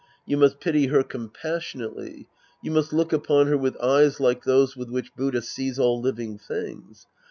[0.25, 2.27] You must pity her compassionately.
[2.63, 6.39] You must look upon her with eyes like those with which Buddha sees all living
[6.39, 7.05] things.